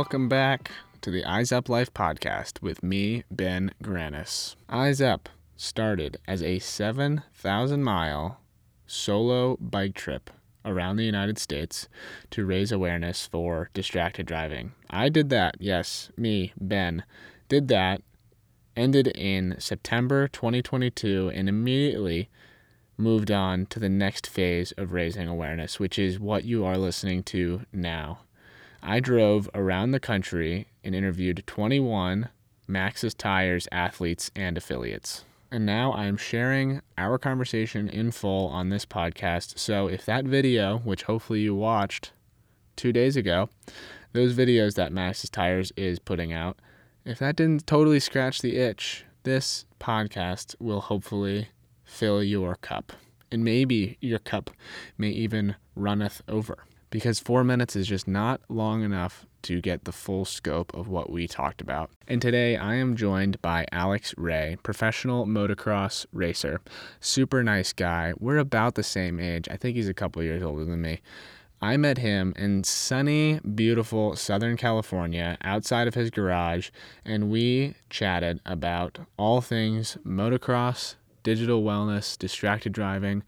[0.00, 0.70] Welcome back
[1.02, 4.56] to the Eyes Up Life podcast with me, Ben Granis.
[4.66, 8.40] Eyes Up started as a 7,000 mile
[8.86, 10.30] solo bike trip
[10.64, 11.86] around the United States
[12.30, 14.72] to raise awareness for distracted driving.
[14.88, 17.04] I did that, yes, me, Ben,
[17.50, 18.00] did that,
[18.74, 22.30] ended in September 2022, and immediately
[22.96, 27.22] moved on to the next phase of raising awareness, which is what you are listening
[27.24, 28.20] to now.
[28.82, 32.28] I drove around the country and interviewed 21
[32.68, 35.24] Maxxis Tires athletes and affiliates.
[35.50, 39.58] And now I'm sharing our conversation in full on this podcast.
[39.58, 42.12] So if that video, which hopefully you watched
[42.76, 43.50] two days ago,
[44.12, 46.58] those videos that Maxxis Tires is putting out,
[47.04, 51.48] if that didn't totally scratch the itch, this podcast will hopefully
[51.84, 52.92] fill your cup.
[53.32, 54.50] And maybe your cup
[54.96, 59.92] may even runneth over because four minutes is just not long enough to get the
[59.92, 61.90] full scope of what we talked about.
[62.06, 66.60] And today I am joined by Alex Ray, professional motocross racer.
[67.00, 68.12] Super nice guy.
[68.18, 69.48] We're about the same age.
[69.50, 71.00] I think he's a couple years older than me.
[71.62, 76.70] I met him in sunny, beautiful Southern California outside of his garage,
[77.04, 83.22] and we chatted about all things motocross, digital wellness, distracted driving,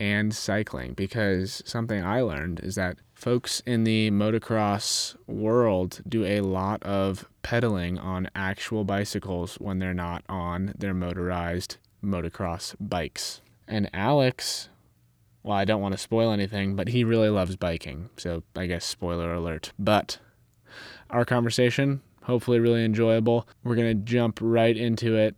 [0.00, 6.40] and cycling because something I learned is that folks in the motocross world do a
[6.42, 13.40] lot of pedaling on actual bicycles when they're not on their motorized motocross bikes.
[13.66, 14.68] And Alex,
[15.42, 18.10] well, I don't want to spoil anything, but he really loves biking.
[18.16, 19.72] So I guess spoiler alert.
[19.76, 20.18] But
[21.10, 23.48] our conversation, hopefully, really enjoyable.
[23.64, 25.34] We're going to jump right into it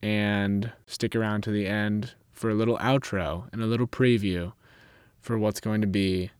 [0.00, 4.54] and stick around to the end for a little outro and a little preview
[5.20, 6.30] for what's going to be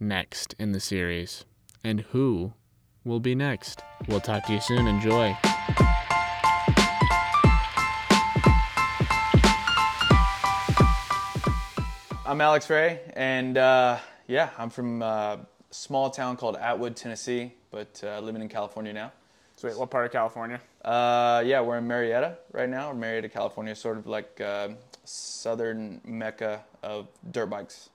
[0.00, 1.44] next in the series
[1.84, 2.54] and who
[3.04, 3.82] will be next.
[4.08, 4.86] We'll talk to you soon.
[4.86, 5.36] Enjoy.
[12.26, 13.98] I'm Alex Ray, and uh,
[14.28, 19.12] yeah, I'm from a small town called Atwood, Tennessee, but uh, living in California now.
[19.56, 19.76] Sweet.
[19.76, 20.60] What part of California?
[20.82, 22.92] Uh, yeah, we're in Murrieta right now.
[22.92, 24.68] We're Murrieta, California, sort of like uh,
[25.04, 27.90] southern mecca of dirt bikes.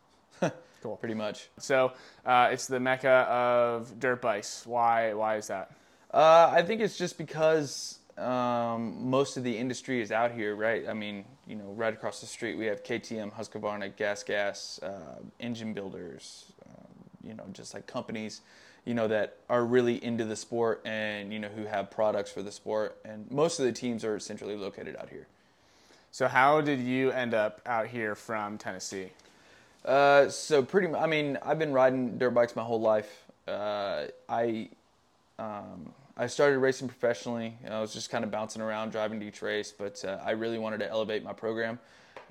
[0.86, 0.98] Cool.
[0.98, 1.50] Pretty much.
[1.58, 1.94] So
[2.28, 4.68] uh, it's the mecca of dirt bikes.
[4.68, 5.16] Why?
[5.16, 5.72] Why is that?
[6.14, 10.88] Uh, I think it's just because um, most of the industry is out here, right?
[10.88, 15.16] I mean, you know, right across the street we have KTM, Husqvarna, Gas Gas, uh,
[15.40, 16.94] engine builders, um,
[17.28, 18.42] you know, just like companies,
[18.86, 22.44] you know, that are really into the sport and you know who have products for
[22.44, 22.96] the sport.
[23.04, 25.26] And most of the teams are centrally located out here.
[26.12, 29.10] So how did you end up out here from Tennessee?
[29.86, 33.24] Uh, so pretty, I mean, I've been riding dirt bikes my whole life.
[33.48, 34.70] Uh, I,
[35.38, 37.56] um, I started racing professionally.
[37.70, 40.58] I was just kind of bouncing around, driving to each race, but uh, I really
[40.58, 41.78] wanted to elevate my program,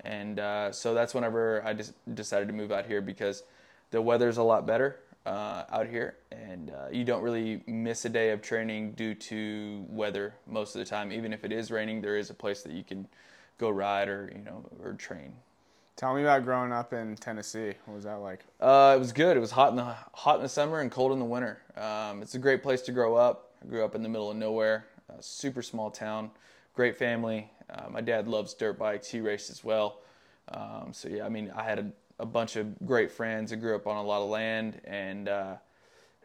[0.03, 3.43] and uh, so that's whenever I just decided to move out here because
[3.91, 8.31] the weather's a lot better uh, out here, and you don't really miss a day
[8.31, 11.13] of training due to weather most of the time.
[11.13, 13.07] Even if it is raining, there is a place that you can
[13.57, 15.31] go ride or you know or train.
[15.95, 17.71] Tell me about growing up in Tennessee.
[17.85, 18.41] What was that like?
[18.59, 19.37] Uh, it was good.
[19.37, 21.61] It was hot in the hot in the summer and cold in the winter.
[21.77, 23.51] Um, it's a great place to grow up.
[23.63, 26.31] I grew up in the middle of nowhere, a super small town,
[26.73, 27.49] great family.
[27.69, 29.07] Uh, my dad loves dirt bikes.
[29.07, 30.01] He raced as well.
[30.49, 31.89] Um, so yeah, I mean, I had a,
[32.19, 33.53] a bunch of great friends.
[33.53, 35.55] I grew up on a lot of land, and uh,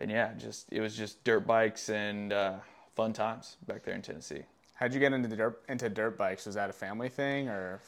[0.00, 2.54] and yeah, just it was just dirt bikes and uh,
[2.96, 4.42] fun times back there in Tennessee.
[4.74, 6.46] How'd you get into dirt into dirt bikes?
[6.46, 7.80] Was that a family thing or?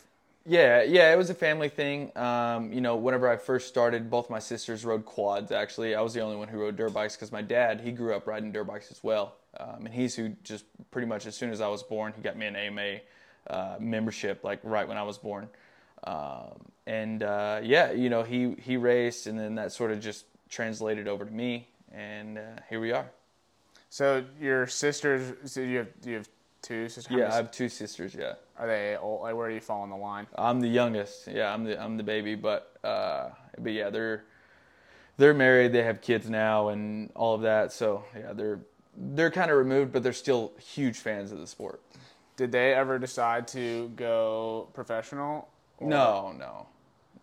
[0.44, 2.16] Yeah, yeah, it was a family thing.
[2.16, 5.52] Um, you know, whenever I first started, both my sisters rode quads.
[5.52, 8.14] Actually, I was the only one who rode dirt bikes because my dad he grew
[8.14, 11.50] up riding dirt bikes as well, um, and he's who just pretty much as soon
[11.50, 12.98] as I was born, he got me an AMA
[13.48, 15.48] uh, membership like right when I was born.
[16.04, 20.26] Um, and uh, yeah, you know, he he raced, and then that sort of just
[20.48, 23.08] translated over to me, and uh, here we are.
[23.90, 25.52] So your sisters?
[25.52, 26.28] So you have you have
[26.62, 27.16] two sisters?
[27.16, 28.16] Yeah, I have two sisters.
[28.18, 28.34] Yeah.
[28.58, 29.22] Are they old?
[29.22, 30.26] Like, where do you fall on the line?
[30.36, 31.26] I'm the youngest.
[31.26, 34.24] Yeah, I'm the I'm the baby, but uh, but yeah, they're
[35.16, 35.72] they're married.
[35.72, 37.72] They have kids now and all of that.
[37.72, 38.60] So yeah, they're
[38.96, 41.80] they're kind of removed, but they're still huge fans of the sport.
[42.36, 45.48] Did they ever decide to go professional?
[45.78, 46.66] or- No, no,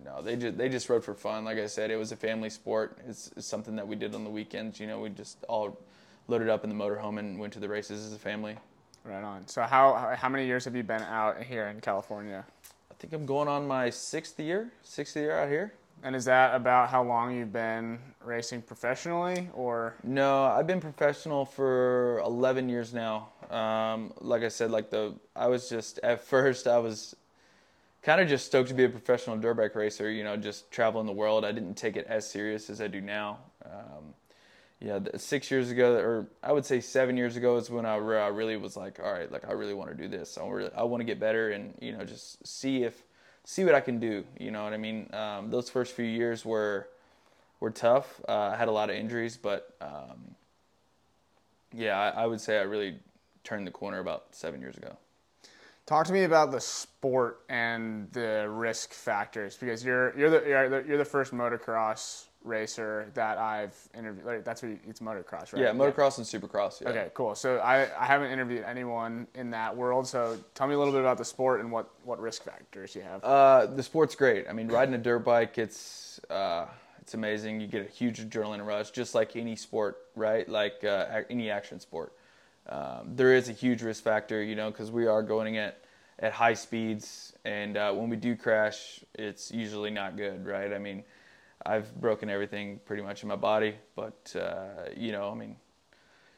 [0.03, 0.21] no.
[0.21, 1.45] They just they just rode for fun.
[1.45, 2.97] Like I said, it was a family sport.
[3.07, 4.79] It's, it's something that we did on the weekends.
[4.79, 5.79] You know, we just all
[6.27, 8.55] loaded up in the motorhome and went to the races as a family.
[9.03, 9.47] Right on.
[9.47, 12.45] So how how many years have you been out here in California?
[12.91, 15.73] I think I'm going on my sixth year, sixth year out here.
[16.03, 19.95] And is that about how long you've been racing professionally, or?
[20.03, 23.29] No, I've been professional for 11 years now.
[23.49, 27.15] Um, like I said, like the I was just at first I was
[28.01, 30.09] kind of just stoked to be a professional dirt bike racer.
[30.09, 31.43] You know, just traveling the world.
[31.43, 33.39] I didn't take it as serious as I do now.
[33.65, 34.13] Um,
[34.81, 38.27] yeah, six years ago, or I would say seven years ago, is when I, I
[38.27, 40.37] really was like, all right, like I really want to do this.
[40.37, 43.03] I really, I want to get better, and you know, just see if
[43.43, 44.23] see what I can do.
[44.39, 45.09] You know what I mean?
[45.13, 46.87] Um, those first few years were
[47.59, 48.21] were tough.
[48.27, 50.35] Uh, I had a lot of injuries, but um,
[51.73, 52.99] yeah, I, I, would say I really
[53.43, 54.95] turned the corner about seven years ago.
[55.87, 60.69] Talk to me about the sport and the risk factors because you're you're the you're
[60.69, 64.25] the, you're the first motocross racer that I've interviewed.
[64.25, 65.61] Like, that's what you, it's motocross, right?
[65.61, 66.37] Yeah, motocross yeah.
[66.37, 66.81] and supercross.
[66.81, 66.89] Yeah.
[66.89, 67.35] Okay, cool.
[67.35, 70.07] So I, I haven't interviewed anyone in that world.
[70.07, 73.01] So tell me a little bit about the sport and what, what risk factors you
[73.01, 73.23] have.
[73.23, 74.47] Uh, the sport's great.
[74.49, 76.65] I mean, riding a dirt bike, it's uh,
[77.01, 77.59] it's amazing.
[77.59, 80.47] You get a huge adrenaline rush, just like any sport, right?
[80.47, 82.13] Like uh, any action sport.
[82.67, 85.81] Um, there is a huge risk factor, you know, because we are going at
[86.19, 90.71] at high speeds, and uh, when we do crash, it's usually not good, right?
[90.73, 91.03] I mean
[91.65, 95.55] I've broken everything pretty much in my body, but uh, you know, I mean,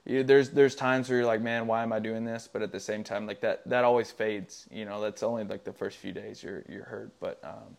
[0.05, 2.49] you, there's there's times where you're like, man, why am I doing this?
[2.51, 4.67] But at the same time, like that that always fades.
[4.71, 7.77] You know, that's only like the first few days you're you're hurt, but um,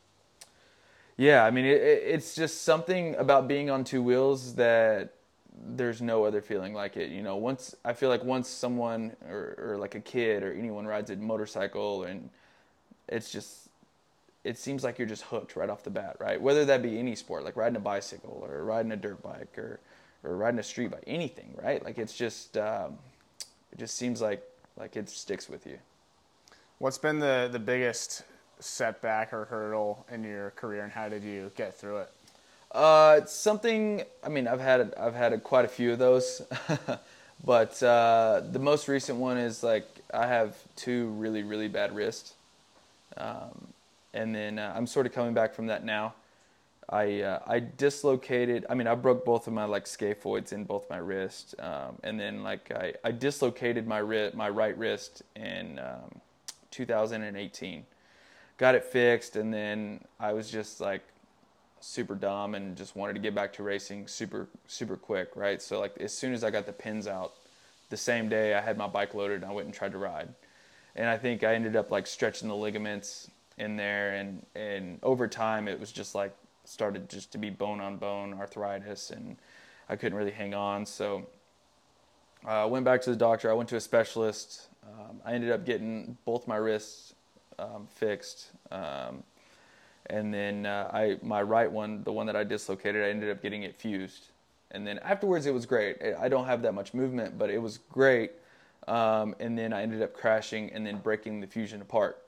[1.17, 5.15] yeah, I mean, it, it's just something about being on two wheels that
[5.65, 7.11] there's no other feeling like it.
[7.11, 10.87] You know, once I feel like once someone or, or like a kid or anyone
[10.87, 12.31] rides a motorcycle and
[13.09, 13.69] it's just
[14.44, 16.41] it seems like you're just hooked right off the bat, right?
[16.41, 19.81] Whether that be any sport, like riding a bicycle or riding a dirt bike or
[20.25, 21.85] or riding a street bike, anything, right?
[21.85, 22.99] Like it's just um,
[23.73, 24.43] it just seems like
[24.77, 25.79] like it sticks with you.
[26.79, 28.25] What's been the the biggest
[28.59, 32.11] setback or hurdle in your career, and how did you get through it?
[32.73, 34.03] Uh, it's something.
[34.25, 36.43] I mean, I've had I've had a, quite a few of those,
[37.44, 42.35] but uh, the most recent one is like I have two really really bad wrists.
[43.17, 43.72] Um,
[44.14, 46.14] and then uh, I'm sort of coming back from that now.
[46.88, 48.67] I uh, I dislocated.
[48.69, 52.19] I mean, I broke both of my like scaphoids in both my wrists, um, and
[52.19, 56.20] then like I, I dislocated my wrist, my right wrist in um,
[56.70, 57.87] 2018.
[58.59, 61.03] Got it fixed, and then I was just like
[61.81, 65.62] super dumb and just wanted to get back to racing super super quick, right?
[65.62, 67.32] So like as soon as I got the pins out,
[67.91, 70.29] the same day I had my bike loaded and I went and tried to ride,
[70.97, 75.29] and I think I ended up like stretching the ligaments in there, and and over
[75.29, 76.35] time it was just like
[76.65, 79.37] started just to be bone on bone arthritis, and
[79.89, 80.87] I couldn't really hang on.
[80.87, 81.27] So
[82.45, 83.51] I uh, went back to the doctor.
[83.51, 84.69] I went to a specialist.
[84.85, 87.15] Um, I ended up getting both my wrists
[87.59, 89.23] um, fixed, um,
[90.07, 93.43] and then uh, I my right one, the one that I dislocated, I ended up
[93.43, 94.27] getting it fused.
[94.73, 95.99] And then afterwards, it was great.
[96.19, 98.33] I don't have that much movement, but it was great.
[98.89, 102.22] Um, and then I ended up crashing and then breaking the fusion apart.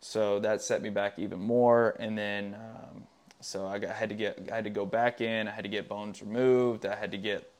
[0.00, 1.96] So that set me back even more.
[1.98, 3.02] And then, um,
[3.40, 5.48] so I, got, I had to get, I had to go back in.
[5.48, 6.86] I had to get bones removed.
[6.86, 7.50] I had to get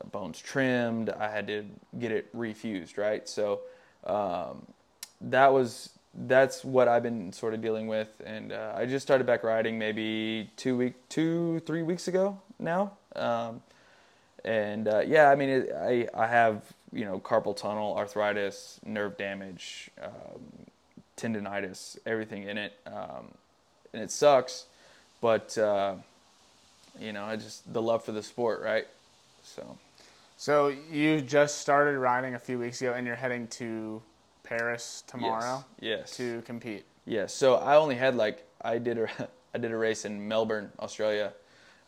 [0.00, 1.10] uh, bones trimmed.
[1.10, 1.64] I had to
[1.98, 2.98] get it refused.
[2.98, 3.28] Right.
[3.28, 3.60] So
[4.04, 4.66] um,
[5.20, 8.20] that was that's what I've been sort of dealing with.
[8.24, 12.92] And uh, I just started back riding maybe two week, two three weeks ago now.
[13.16, 13.62] Um,
[14.44, 16.62] and uh, yeah, I mean, it, I I have
[16.92, 20.12] you know carpal tunnel, arthritis, nerve damage, um,
[21.22, 23.28] tendonitis, everything in it, um,
[23.92, 24.66] and it sucks.
[25.20, 25.94] But uh,
[27.00, 28.86] you know, I just the love for the sport, right?
[29.42, 29.78] So.
[30.36, 34.02] So you just started riding a few weeks ago, and you're heading to
[34.42, 35.64] Paris tomorrow.
[35.78, 35.98] Yes.
[36.00, 36.16] yes.
[36.16, 36.84] To compete.
[37.06, 37.32] Yes.
[37.32, 39.08] So I only had like I did a
[39.54, 41.32] I did a race in Melbourne, Australia,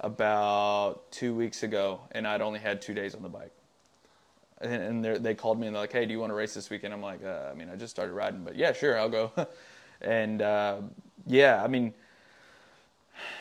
[0.00, 3.52] about two weeks ago, and I'd only had two days on the bike
[4.64, 6.92] and they called me and they're like, "Hey, do you want to race this weekend?"
[6.92, 9.32] I'm like, uh, "I mean, I just started riding, but yeah, sure, I'll go."
[10.00, 10.78] and uh,
[11.26, 11.94] yeah, I mean,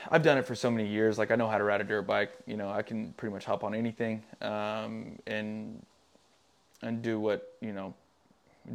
[0.09, 1.17] I've done it for so many years.
[1.17, 2.31] Like I know how to ride a dirt bike.
[2.45, 5.85] You know, I can pretty much hop on anything um, and
[6.81, 7.93] and do what you know,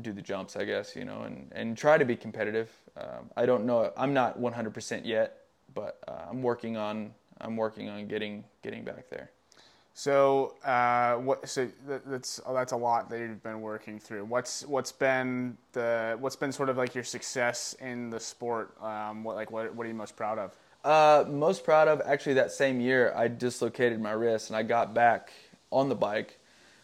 [0.01, 0.97] do the jumps, I guess.
[0.97, 2.71] You know, and and try to be competitive.
[2.97, 3.93] Um, I don't know.
[3.97, 9.09] I'm not 100% yet, but uh, I'm working on I'm working on getting getting back
[9.11, 9.31] there.
[9.99, 11.49] So uh, what?
[11.49, 14.27] So that's oh, that's a lot that you've been working through.
[14.27, 18.81] What's what's been the what's been sort of like your success in the sport?
[18.81, 20.57] Um, what like what what are you most proud of?
[20.85, 24.95] Uh, most proud of actually that same year I dislocated my wrist and I got
[24.95, 25.33] back
[25.73, 26.39] on the bike,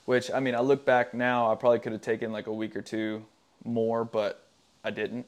[0.07, 2.75] which I mean I look back now I probably could have taken like a week
[2.75, 3.25] or two
[3.63, 4.45] more, but
[4.83, 5.27] I didn't.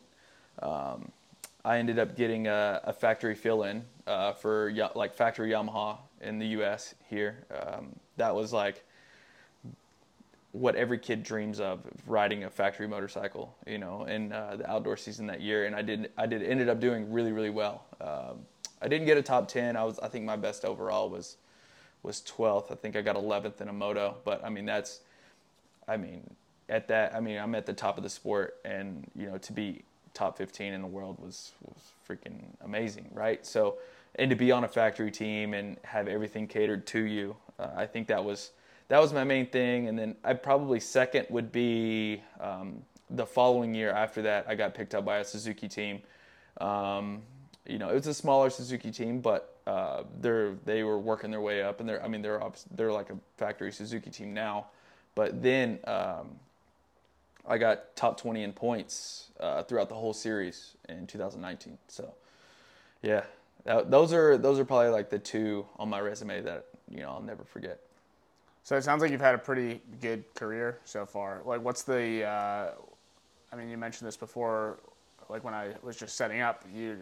[0.60, 1.12] Um,
[1.64, 6.46] I ended up getting a, a factory fill-in uh, for like factory Yamaha in the
[6.48, 6.94] U.S.
[7.08, 7.44] here.
[7.50, 8.84] Um, that was like
[10.52, 14.96] what every kid dreams of riding a factory motorcycle, you know, in uh, the outdoor
[14.96, 15.66] season that year.
[15.66, 17.84] And I did, I did, ended up doing really, really well.
[18.00, 18.46] Um,
[18.80, 19.76] I didn't get a top 10.
[19.76, 21.36] I was, I think my best overall was,
[22.02, 22.72] was 12th.
[22.72, 25.00] I think I got 11th in a moto, but I mean, that's,
[25.86, 26.22] I mean,
[26.68, 29.52] at that, I mean, I'm at the top of the sport and, you know, to
[29.52, 29.82] be
[30.14, 33.10] top 15 in the world was, was freaking amazing.
[33.12, 33.44] Right.
[33.44, 33.76] So,
[34.16, 37.86] and to be on a factory team and have everything catered to you, uh, I
[37.86, 38.50] think that was,
[38.88, 39.88] that was my main thing.
[39.88, 44.74] And then I probably second would be um, the following year after that, I got
[44.74, 46.02] picked up by a Suzuki team.
[46.60, 47.22] Um,
[47.66, 51.40] you know, it was a smaller Suzuki team, but uh, they're they were working their
[51.40, 52.40] way up, and they're I mean they're
[52.74, 54.66] they're like a factory Suzuki team now.
[55.14, 56.38] But then um,
[57.48, 61.78] I got top 20 in points uh, throughout the whole series in 2019.
[61.88, 62.14] So
[63.02, 63.24] yeah,
[63.66, 67.10] that, those are those are probably like the two on my resume that you know
[67.10, 67.80] I'll never forget.
[68.62, 71.42] So it sounds like you've had a pretty good career so far.
[71.44, 72.24] Like, what's the?
[72.24, 72.70] Uh,
[73.52, 74.78] I mean, you mentioned this before.
[75.28, 76.98] Like when I was just setting up, you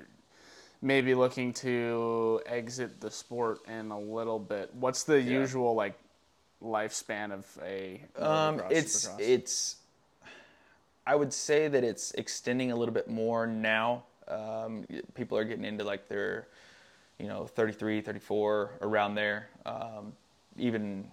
[0.82, 4.74] maybe looking to exit the sport in a little bit.
[4.74, 5.40] What's the yeah.
[5.40, 5.98] usual like
[6.62, 8.02] lifespan of a?
[8.18, 9.20] Um, it's supercross?
[9.20, 9.76] it's.
[11.06, 14.04] I would say that it's extending a little bit more now.
[14.28, 16.48] Um, people are getting into like their,
[17.18, 19.48] you know, 33, 34, around there.
[19.66, 20.12] Um,
[20.56, 21.08] even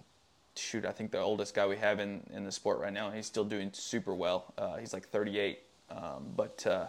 [0.56, 3.26] shoot, I think the oldest guy we have in, in the sport right now, he's
[3.26, 4.52] still doing super well.
[4.58, 5.60] Uh, he's like 38.
[5.90, 6.86] Um, but uh,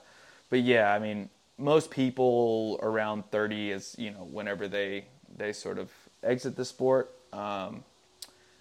[0.50, 5.06] but yeah, I mean, most people around 30 is you know whenever they
[5.36, 5.92] they sort of
[6.24, 7.84] exit the sport, um,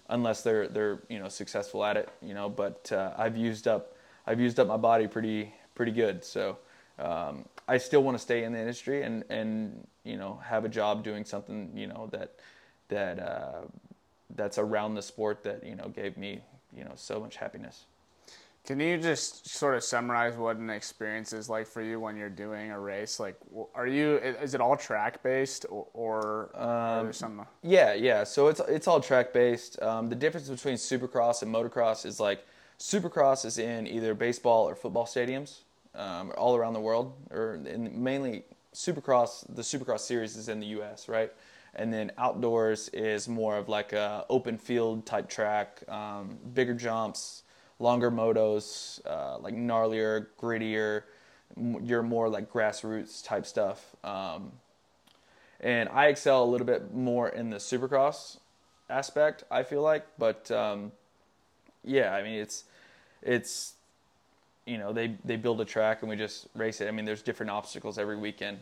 [0.09, 2.49] unless they're they're you know successful at it, you know.
[2.49, 3.95] But uh, I've used up
[4.27, 6.57] I've used up my body pretty pretty good, so.
[6.99, 10.69] Um, I still want to stay in the industry and, and you know have a
[10.69, 12.35] job doing something you know that
[12.89, 13.61] that uh,
[14.35, 16.41] that's around the sport that you know gave me
[16.75, 17.85] you know so much happiness.
[18.65, 22.29] Can you just sort of summarize what an experience is like for you when you're
[22.29, 23.19] doing a race?
[23.19, 23.35] Like,
[23.75, 27.45] are you is it all track based or, or um, some?
[27.61, 28.23] Yeah, yeah.
[28.23, 29.81] So it's it's all track based.
[29.81, 32.45] Um, the difference between Supercross and motocross is like
[32.79, 35.59] Supercross is in either baseball or football stadiums
[35.95, 39.45] um, all around the world, or in mainly Supercross.
[39.53, 41.07] The Supercross series is in the U.S.
[41.07, 41.31] Right
[41.75, 47.43] and then outdoors is more of like a open field type track, um, bigger jumps,
[47.79, 51.03] longer motos, uh, like gnarlier, grittier.
[51.57, 53.95] You're more like grassroots type stuff.
[54.03, 54.53] Um,
[55.59, 58.37] and I excel a little bit more in the supercross
[58.89, 59.43] aspect.
[59.49, 60.91] I feel like, but um,
[61.83, 62.65] yeah, I mean it's
[63.21, 63.73] it's
[64.65, 66.87] you know they they build a track and we just race it.
[66.87, 68.59] I mean there's different obstacles every weekend.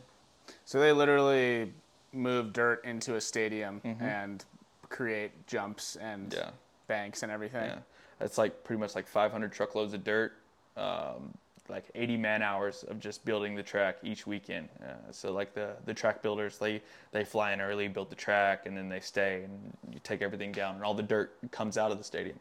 [0.65, 1.71] So they literally
[2.13, 4.03] move dirt into a stadium mm-hmm.
[4.03, 4.43] and
[4.89, 6.49] create jumps and yeah.
[6.87, 7.65] banks and everything.
[7.65, 7.79] Yeah.
[8.19, 10.33] It's like pretty much like 500 truckloads of dirt,
[10.77, 11.33] um,
[11.69, 14.67] like 80 man hours of just building the track each weekend.
[14.83, 16.81] Uh, so like the the track builders, they
[17.11, 20.51] they fly in early, build the track, and then they stay and you take everything
[20.51, 22.39] down, and all the dirt comes out of the stadium.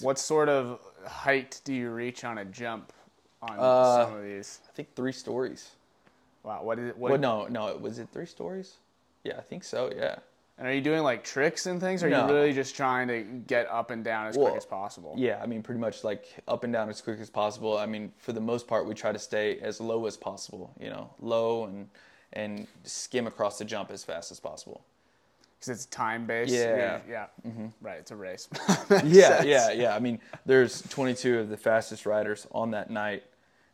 [0.00, 2.92] What sort of height do you reach on a jump
[3.42, 4.60] on uh, some of these?
[4.68, 5.70] I think three stories.
[6.42, 6.98] Wow, what is it?
[6.98, 8.76] What well, no, no, was it three stories?
[9.24, 9.92] Yeah, I think so.
[9.94, 10.16] Yeah.
[10.58, 12.26] And are you doing like tricks and things, or are no.
[12.26, 15.14] you really just trying to get up and down as well, quick as possible?
[15.16, 17.78] Yeah, I mean, pretty much like up and down as quick as possible.
[17.78, 20.74] I mean, for the most part, we try to stay as low as possible.
[20.78, 21.88] You know, low and
[22.34, 24.84] and skim across the jump as fast as possible.
[25.62, 26.52] Because it's time based.
[26.52, 26.98] Yeah.
[27.08, 27.26] Yeah.
[27.46, 27.66] Mm-hmm.
[27.80, 27.98] Right.
[27.98, 28.48] It's a race.
[28.68, 28.98] yeah.
[28.98, 29.46] Sense.
[29.46, 29.70] Yeah.
[29.70, 29.94] Yeah.
[29.94, 33.22] I mean, there's 22 of the fastest riders on that night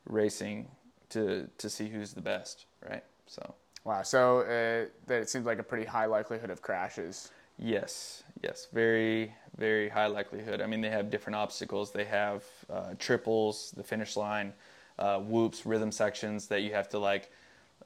[0.04, 0.68] racing
[1.08, 3.02] to to see who's the best, right?
[3.26, 3.54] So.
[3.84, 4.02] Wow.
[4.02, 7.30] So uh, that it seems like a pretty high likelihood of crashes.
[7.58, 8.22] Yes.
[8.42, 8.68] Yes.
[8.70, 10.60] Very very high likelihood.
[10.60, 11.90] I mean, they have different obstacles.
[11.90, 14.52] They have uh, triples, the finish line,
[14.98, 17.30] uh, whoops, rhythm sections that you have to like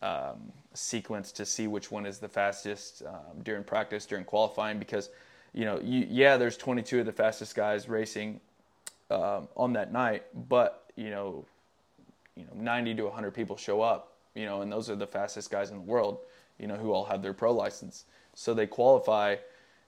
[0.03, 5.11] um, sequence to see which one is the fastest um, during practice, during qualifying, because
[5.55, 8.41] you know, you, yeah, there's 22 of the fastest guys racing
[9.11, 11.45] um, on that night, but you know,
[12.37, 15.51] you know 90 to 100 people show up you know and those are the fastest
[15.51, 16.21] guys in the world
[16.59, 18.05] you know who all have their pro license.
[18.35, 19.37] So they qualify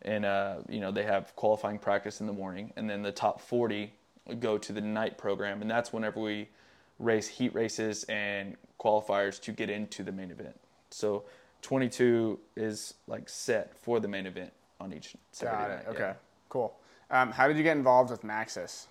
[0.02, 3.40] and uh, you know they have qualifying practice in the morning and then the top
[3.40, 3.92] 40
[4.40, 6.48] go to the night program and that's whenever we
[6.98, 10.58] race heat races and qualifiers to get into the main event
[10.90, 11.24] so
[11.62, 15.76] 22 is like set for the main event on each Saturday Got it.
[15.76, 15.88] Night.
[15.88, 16.00] Okay.
[16.00, 16.14] Yeah.
[16.50, 16.74] Cool.
[17.10, 18.86] Um, how did you get involved with Maxxis?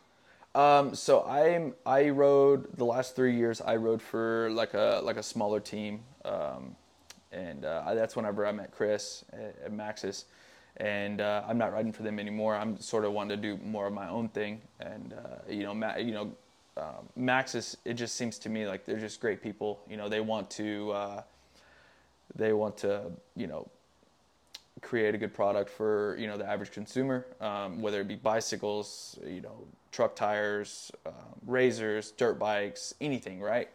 [0.56, 3.62] Um, so I'm I rode the last three years.
[3.62, 6.76] I rode for like a like a smaller team, um,
[7.32, 10.26] and uh, that's whenever I met Chris at, at Maxxis,
[10.78, 12.56] and uh, I'm not riding for them anymore.
[12.56, 15.74] I'm sort of wanting to do more of my own thing, and uh, you know,
[15.74, 16.32] Ma- you know,
[16.78, 17.76] um, Maxxis.
[17.86, 19.82] It just seems to me like they're just great people.
[19.90, 21.22] You know, they want to uh,
[22.36, 23.68] they want to you know
[24.82, 29.18] create a good product for you know the average consumer, um, whether it be bicycles,
[29.26, 31.14] you know, truck tires, um,
[31.46, 33.70] razors, dirt bikes, anything, right?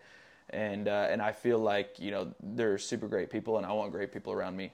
[0.50, 3.92] And uh, and I feel like you know they're super great people, and I want
[3.92, 4.72] great people around me.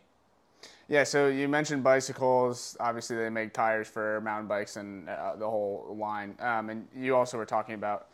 [0.89, 2.77] Yeah, so you mentioned bicycles.
[2.79, 6.37] Obviously, they make tires for mountain bikes and uh, the whole line.
[6.41, 8.09] Um, and you also were talking about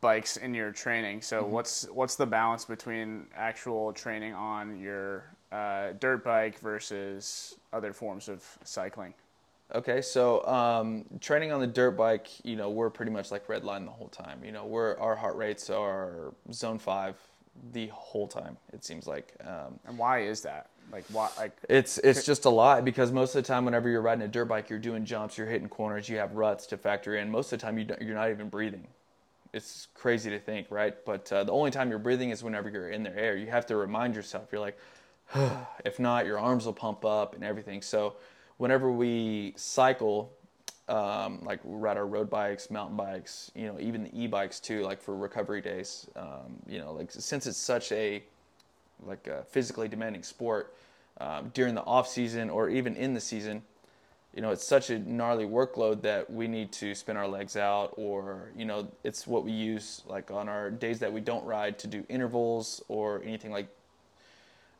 [0.00, 1.22] bikes in your training.
[1.22, 1.52] So mm-hmm.
[1.52, 8.28] what's what's the balance between actual training on your uh, dirt bike versus other forms
[8.28, 9.14] of cycling?
[9.74, 13.64] Okay, so um, training on the dirt bike, you know, we're pretty much like red
[13.64, 14.42] line the whole time.
[14.42, 17.16] You know, we're our heart rates are zone five
[17.72, 18.56] the whole time.
[18.72, 19.34] It seems like.
[19.44, 20.70] Um, and why is that?
[20.92, 21.30] Like why?
[21.36, 24.28] Like it's it's just a lot because most of the time, whenever you're riding a
[24.28, 27.30] dirt bike, you're doing jumps, you're hitting corners, you have ruts to factor in.
[27.30, 28.86] Most of the time, you you're not even breathing.
[29.52, 30.94] It's crazy to think, right?
[31.04, 33.36] But uh, the only time you're breathing is whenever you're in the air.
[33.36, 34.48] You have to remind yourself.
[34.52, 34.78] You're like,
[35.84, 37.82] if not, your arms will pump up and everything.
[37.82, 38.16] So,
[38.58, 40.32] whenever we cycle,
[40.88, 44.82] um, like we ride our road bikes, mountain bikes, you know, even the e-bikes too,
[44.82, 46.08] like for recovery days.
[46.16, 48.22] Um, you know, like since it's such a
[49.06, 50.74] like a physically demanding sport
[51.20, 53.62] um, during the off season or even in the season,
[54.34, 57.94] you know, it's such a gnarly workload that we need to spin our legs out,
[57.96, 61.78] or you know, it's what we use like on our days that we don't ride
[61.80, 63.68] to do intervals or anything like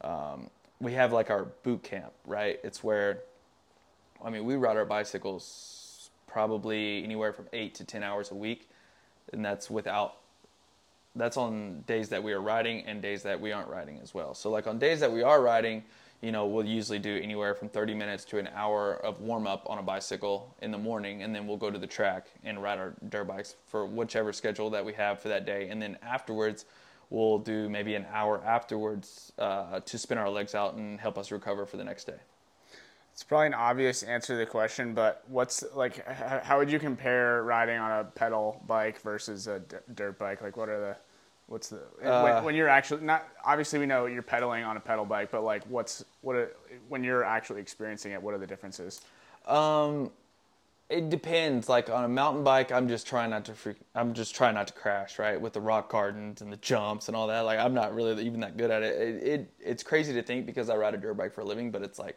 [0.03, 2.61] um, we have like our boot camp, right?
[2.63, 3.21] It's where,
[4.25, 8.69] I mean, we ride our bicycles probably anywhere from eight to 10 hours a week.
[9.33, 10.17] And that's without,
[11.19, 14.35] that's on days that we are riding and days that we aren't riding as well.
[14.35, 15.85] So, like on days that we are riding,
[16.21, 19.69] you know, we'll usually do anywhere from 30 minutes to an hour of warm up
[19.69, 22.79] on a bicycle in the morning, and then we'll go to the track and ride
[22.79, 25.69] our dirt bikes for whichever schedule that we have for that day.
[25.69, 26.65] And then afterwards,
[27.11, 31.31] we'll do maybe an hour afterwards uh, to spin our legs out and help us
[31.31, 32.19] recover for the next day.
[33.13, 37.43] It's probably an obvious answer to the question, but what's like, how would you compare
[37.43, 39.61] riding on a pedal bike versus a
[39.95, 40.41] dirt bike?
[40.41, 40.97] Like, what are the,
[41.49, 44.81] what's the, uh, when, when, you're actually not, obviously we know you're pedaling on a
[44.81, 46.53] pedal bike, but like, what's, what, are,
[46.89, 49.01] when you're actually experiencing it, what are the differences?
[49.47, 50.11] Um,
[50.89, 51.69] it depends.
[51.69, 53.77] Like on a mountain bike, I'm just trying not to freak.
[53.95, 55.39] I'm just trying not to crash, right?
[55.39, 57.41] With the rock gardens and the jumps and all that.
[57.41, 58.97] Like I'm not really even that good at it.
[58.97, 61.71] It, it it's crazy to think because I ride a dirt bike for a living,
[61.71, 62.17] but it's like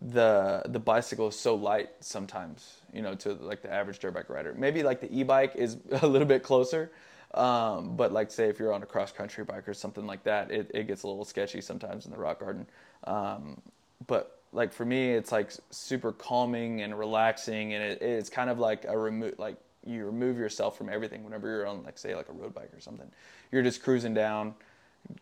[0.00, 4.28] the the bicycle is so light sometimes, you know, to like the average dirt bike
[4.28, 4.54] rider.
[4.56, 6.90] Maybe like the e-bike is a little bit closer,
[7.34, 10.50] um, but like say if you're on a cross country bike or something like that,
[10.50, 12.66] it, it gets a little sketchy sometimes in the rock garden.
[13.04, 13.60] Um,
[14.06, 18.58] but like for me it's like super calming and relaxing and it, it's kind of
[18.58, 22.28] like a remove like you remove yourself from everything whenever you're on like say like
[22.28, 23.10] a road bike or something
[23.52, 24.54] you're just cruising down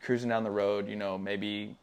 [0.00, 1.74] cruising down the road you know maybe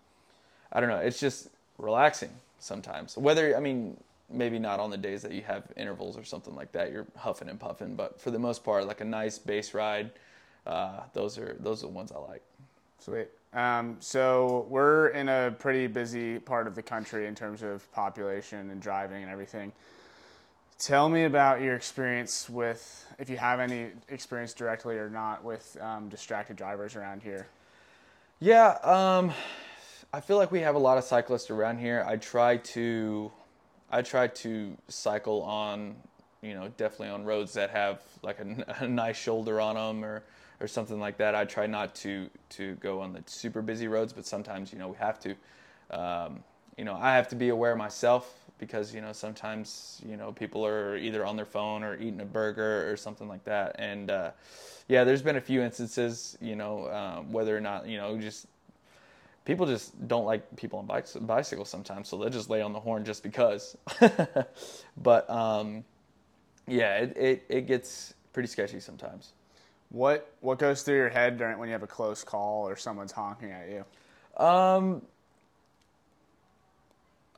[0.72, 3.98] i don't know it's just relaxing sometimes whether i mean
[4.32, 7.50] maybe not on the days that you have intervals or something like that you're huffing
[7.50, 10.12] and puffing but for the most part like a nice base ride
[10.68, 12.44] uh, those are those are the ones i like
[13.00, 17.92] sweet um, so we're in a pretty busy part of the country in terms of
[17.92, 19.72] population and driving and everything.
[20.78, 25.76] Tell me about your experience with, if you have any experience directly or not, with
[25.82, 27.48] um, distracted drivers around here.
[28.40, 29.34] Yeah, um,
[30.14, 32.06] I feel like we have a lot of cyclists around here.
[32.08, 33.32] I try to,
[33.92, 35.96] I try to cycle on,
[36.42, 40.24] you know, definitely on roads that have like a, a nice shoulder on them or
[40.62, 41.36] or something like that.
[41.36, 44.90] I try not to to go on the super busy roads, but sometimes you know
[44.90, 45.36] we have to.
[45.92, 46.44] Um,
[46.78, 50.66] you know, I have to be aware myself because you know sometimes you know people
[50.66, 53.76] are either on their phone or eating a burger or something like that.
[53.80, 54.32] And uh,
[54.88, 58.48] yeah, there's been a few instances, you know, um, whether or not you know just
[59.50, 62.80] people just don't like people on bikes bicycles sometimes, so they'll just lay on the
[62.80, 63.76] horn just because.
[64.98, 65.84] but um,
[66.68, 69.34] yeah, it, it it gets pretty sketchy sometimes.
[69.90, 73.12] What what goes through your head during when you have a close call or someone's
[73.12, 73.86] honking at you?
[74.38, 75.02] Um,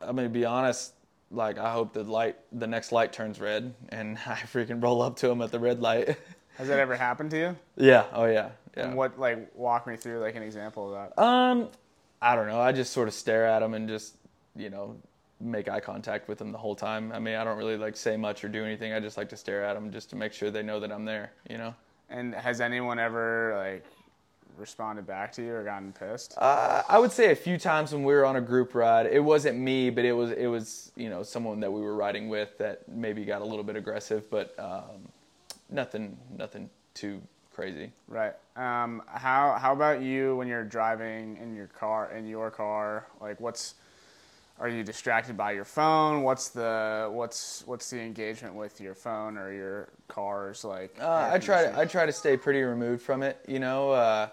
[0.01, 0.93] I'm gonna be honest.
[1.31, 5.15] Like I hope the light, the next light turns red, and I freaking roll up
[5.17, 6.17] to them at the red light.
[6.57, 7.55] Has that ever happened to you?
[7.77, 8.03] Yeah.
[8.11, 8.49] Oh yeah.
[8.75, 8.87] Yeah.
[8.87, 11.21] And what like walk me through like an example of that?
[11.21, 11.69] Um,
[12.21, 12.59] I don't know.
[12.59, 14.15] I just sort of stare at him and just
[14.55, 14.95] you know
[15.39, 17.11] make eye contact with them the whole time.
[17.11, 18.93] I mean, I don't really like say much or do anything.
[18.93, 21.05] I just like to stare at them just to make sure they know that I'm
[21.05, 21.31] there.
[21.49, 21.75] You know.
[22.09, 23.85] And has anyone ever like
[24.57, 26.35] responded back to you or gotten pissed?
[26.37, 29.07] Uh, I would say a few times when we were on a group ride.
[29.07, 32.29] It wasn't me, but it was it was you know someone that we were riding
[32.29, 35.09] with that maybe got a little bit aggressive, but um,
[35.69, 37.21] nothing nothing too
[37.53, 37.91] crazy.
[38.07, 38.33] Right.
[38.55, 43.07] Um, how how about you when you're driving in your car in your car?
[43.19, 43.75] Like, what's
[44.59, 46.21] are you distracted by your phone?
[46.21, 50.95] What's the what's what's the engagement with your phone or your cars like?
[50.99, 53.43] Uh, I try I try to stay pretty removed from it.
[53.47, 53.91] You know.
[53.91, 54.29] Uh,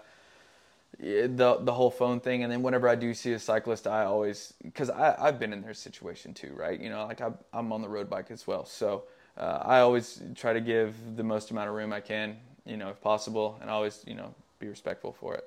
[0.99, 4.53] the the whole phone thing and then whenever i do see a cyclist i always
[4.63, 7.87] because i've been in their situation too right you know like I'm, I'm on the
[7.87, 9.03] road bike as well so
[9.37, 12.35] uh, i always try to give the most amount of room i can
[12.69, 15.45] you know if possible and always you know be respectful for it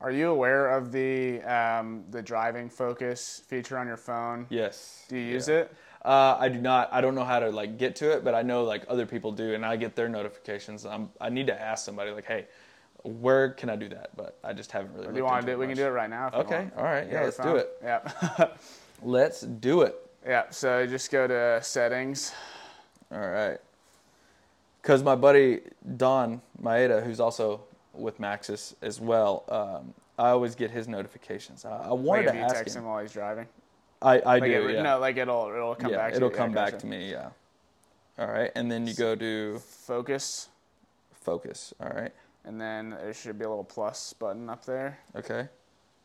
[0.00, 5.16] are you aware of the um, the driving focus feature on your phone yes do
[5.16, 5.56] you use yeah.
[5.56, 6.88] it uh, I do not.
[6.92, 9.32] I don't know how to like get to it, but I know like other people
[9.32, 10.86] do, and I get their notifications.
[10.86, 12.46] I'm, I need to ask somebody like, "Hey,
[13.06, 14.10] where can I do that?
[14.16, 15.08] But I just haven't really.
[15.08, 15.52] do you want to do?
[15.52, 15.58] it?
[15.58, 16.30] We can do it right now.
[16.32, 16.68] okay.
[16.76, 17.08] All right.
[17.10, 17.22] Yeah.
[17.22, 17.46] Let's phone.
[17.46, 17.78] do it.
[17.82, 18.48] Yeah.
[19.02, 19.96] let's do it.
[20.24, 20.44] Yeah.
[20.50, 22.32] So just go to settings.
[23.12, 23.58] All right.
[24.86, 25.62] Because my buddy
[25.96, 31.64] Donn Maeda, who's also with Maxxis as well, um, I always get his notifications.
[31.64, 32.82] I, I wanted like to you ask text him.
[32.82, 33.48] him while he's driving.
[34.00, 34.68] I, I like do.
[34.68, 34.82] It, yeah.
[34.82, 35.90] No, like it'll it'll come back.
[35.90, 36.14] yeah, back.
[36.14, 36.82] It'll to come back gotcha.
[36.82, 37.10] to me.
[37.10, 37.30] Yeah.
[38.16, 40.50] All right, and then you go to focus.
[41.12, 41.74] Focus.
[41.80, 42.12] All right
[42.46, 44.98] and then there should be a little plus button up there.
[45.14, 45.48] Okay.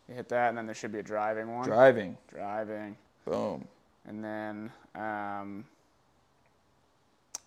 [0.10, 1.68] You hit that, and then there should be a driving one.
[1.68, 2.18] Driving.
[2.28, 2.98] Driving.
[3.26, 3.66] Boom.
[4.08, 5.66] And then, um,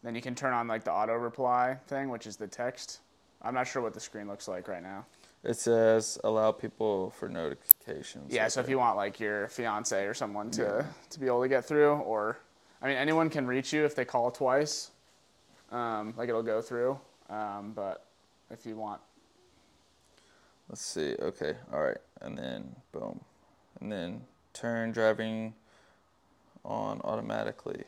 [0.04, 3.00] then you can turn on like the auto reply thing, which is the text.
[3.42, 5.06] I'm not sure what the screen looks like right now.
[5.42, 8.32] It says allow people for notifications.
[8.32, 8.48] Yeah, okay.
[8.50, 10.86] so if you want like your fiance or someone to yeah.
[11.10, 12.38] to be able to get through, or
[12.80, 14.90] I mean anyone can reach you if they call twice.
[15.72, 18.04] Um, like it'll go through, um, but
[18.50, 19.00] if you want.
[20.68, 21.14] Let's see.
[21.20, 21.54] Okay.
[21.72, 21.98] All right.
[22.22, 23.20] And then boom.
[23.80, 24.22] And then
[24.54, 25.54] turn driving
[26.64, 27.84] on automatically.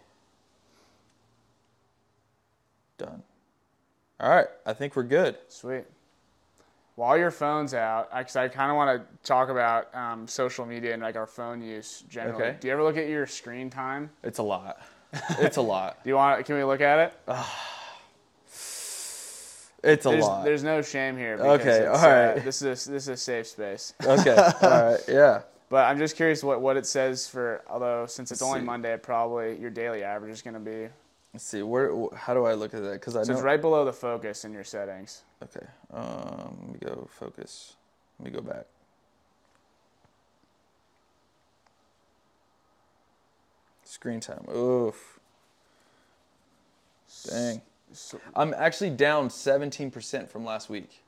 [2.98, 3.22] Done.
[4.20, 4.46] All right.
[4.64, 5.36] I think we're good.
[5.48, 5.84] Sweet.
[6.94, 10.94] While your phone's out, because I kind of want to talk about um, social media
[10.94, 12.42] and like our phone use generally.
[12.42, 12.56] Okay.
[12.58, 14.10] Do you ever look at your screen time?
[14.22, 14.80] It's a lot.
[15.38, 16.02] It's a lot.
[16.04, 16.44] Do you want?
[16.44, 17.34] Can we look at it?
[19.84, 20.44] It's a there's, lot.
[20.44, 21.36] There's no shame here.
[21.38, 22.30] Okay, all right.
[22.30, 23.94] Uh, this is a, this is a safe space.
[24.04, 25.42] Okay, all right, yeah.
[25.68, 27.62] But I'm just curious what, what it says for.
[27.68, 28.66] Although since it's Let's only see.
[28.66, 30.88] Monday, probably your daily average is going to be.
[31.36, 31.60] Let's see.
[31.60, 31.92] Where?
[32.14, 32.94] How do I look at that?
[32.94, 35.24] Because I so know it's right below the focus in your settings.
[35.42, 35.66] Okay.
[35.92, 36.56] Um.
[36.62, 37.76] Let me go focus.
[38.18, 38.64] Let me go back.
[43.84, 44.46] Screen time.
[44.50, 45.20] Oof.
[47.28, 47.60] Dang.
[47.92, 51.02] So, I'm actually down 17% from last week.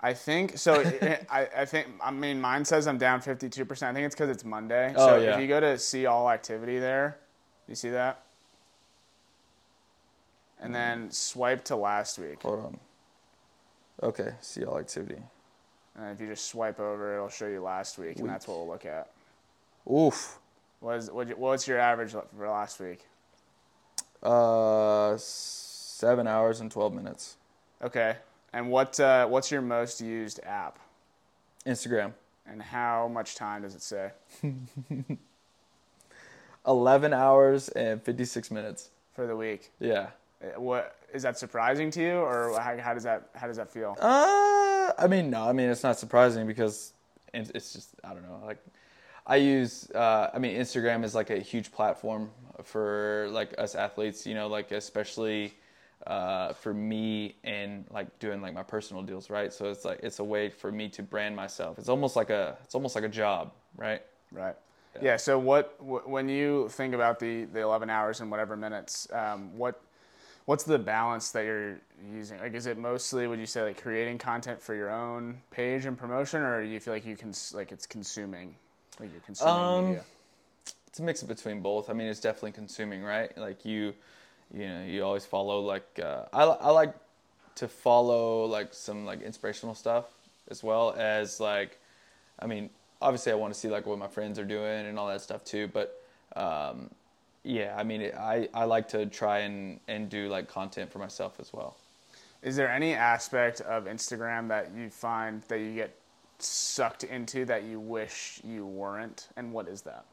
[0.00, 0.82] I think so.
[1.30, 3.84] I, I think I mean mine says I'm down 52%.
[3.84, 4.92] I think it's because it's Monday.
[4.96, 5.36] Oh, so yeah.
[5.36, 7.18] if you go to see all activity there,
[7.68, 8.25] you see that?
[10.60, 12.42] And then swipe to last week.
[12.42, 12.80] Hold on.
[14.02, 15.20] Okay, see all activity.
[15.96, 18.18] And if you just swipe over, it'll show you last week, week.
[18.20, 19.10] and that's what we'll look at.
[19.90, 20.38] Oof.
[20.80, 23.06] What is, what, what's your average for last week?
[24.22, 27.36] Uh seven hours and 12 minutes.
[27.82, 28.16] Okay.
[28.52, 30.78] And what uh, what's your most used app?
[31.66, 32.12] Instagram.
[32.46, 34.12] And how much time does it say?
[36.66, 38.90] 11 hours and 56 minutes.
[39.14, 39.72] For the week?
[39.80, 40.08] Yeah.
[40.42, 43.70] Uh, what is that surprising to you, or how, how does that how does that
[43.70, 43.96] feel?
[44.00, 46.92] Uh, I mean, no, I mean it's not surprising because
[47.32, 48.40] it's just I don't know.
[48.44, 48.58] Like,
[49.26, 52.30] I use uh, I mean Instagram is like a huge platform
[52.62, 54.26] for like us athletes.
[54.26, 55.54] You know, like especially
[56.06, 59.52] uh, for me and like doing like my personal deals, right?
[59.52, 61.78] So it's like it's a way for me to brand myself.
[61.78, 64.02] It's almost like a it's almost like a job, right?
[64.30, 64.54] Right.
[64.96, 65.00] Yeah.
[65.02, 69.56] yeah so what when you think about the the 11 hours and whatever minutes, um,
[69.56, 69.80] what
[70.46, 71.78] what's the balance that you're
[72.12, 72.38] using?
[72.40, 75.96] Like, is it mostly would you say like creating content for your own page and
[75.96, 78.54] promotion, or do you feel like you can like it's consuming,
[78.98, 80.04] like you're consuming um, media?
[80.86, 81.90] It's a mix between both.
[81.90, 83.36] I mean, it's definitely consuming, right?
[83.36, 83.92] Like you
[84.52, 86.94] you know you always follow like uh, I, I like
[87.56, 90.04] to follow like some like inspirational stuff
[90.50, 91.78] as well as like
[92.38, 92.70] i mean
[93.02, 95.44] obviously i want to see like what my friends are doing and all that stuff
[95.44, 96.02] too but
[96.36, 96.90] um,
[97.46, 101.38] yeah i mean i i like to try and and do like content for myself
[101.40, 101.76] as well
[102.42, 105.94] is there any aspect of instagram that you find that you get
[106.38, 110.04] sucked into that you wish you weren't and what is that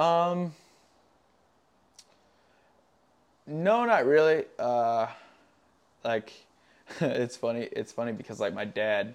[0.00, 0.52] um
[3.48, 4.44] No, not really.
[4.58, 5.06] Uh,
[6.04, 6.32] like,
[7.00, 7.68] it's funny.
[7.72, 9.14] It's funny because like my dad,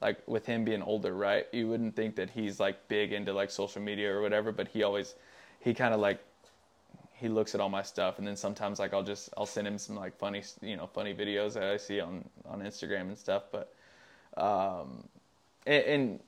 [0.00, 1.46] like with him being older, right?
[1.52, 4.84] You wouldn't think that he's like big into like social media or whatever, but he
[4.84, 5.16] always,
[5.60, 6.20] he kind of like,
[7.22, 9.78] he looks at all my stuff, and then sometimes like I'll just I'll send him
[9.78, 13.44] some like funny you know funny videos that I see on on Instagram and stuff,
[13.52, 13.72] but,
[14.36, 15.04] um,
[15.64, 16.20] and, and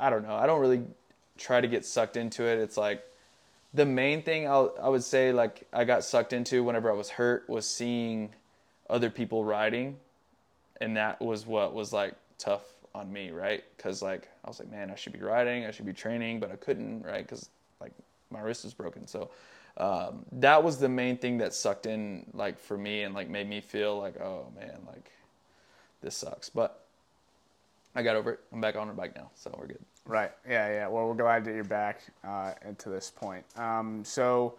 [0.00, 0.34] I don't know.
[0.34, 0.82] I don't really
[1.38, 2.58] try to get sucked into it.
[2.58, 3.04] It's like
[3.72, 7.10] the main thing I'll, I would say like I got sucked into whenever I was
[7.10, 8.34] hurt was seeing
[8.90, 9.98] other people riding,
[10.80, 13.62] and that was what was like tough on me, right?
[13.76, 16.50] Because like I was like, man, I should be riding, I should be training, but
[16.50, 17.24] I couldn't, right?
[17.24, 17.48] Because
[17.80, 17.92] like
[18.30, 19.30] my wrist was broken, so
[19.76, 23.48] um, that was the main thing that sucked in like for me and like made
[23.48, 25.10] me feel like, oh man, like
[26.00, 26.48] this sucks.
[26.48, 26.84] But
[27.94, 28.40] I got over it.
[28.52, 29.84] I'm back on the bike now, so we're good.
[30.06, 30.30] Right.
[30.48, 30.68] Yeah.
[30.68, 30.88] Yeah.
[30.88, 33.44] Well, we're glad that you're back uh, to this point.
[33.56, 34.54] Um, so,